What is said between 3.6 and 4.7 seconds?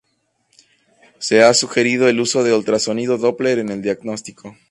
el diagnóstico.